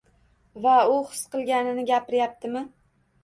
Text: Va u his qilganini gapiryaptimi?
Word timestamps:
Va 0.63 0.77
u 0.93 0.95
his 1.11 1.19
qilganini 1.35 1.85
gapiryaptimi? 1.91 2.65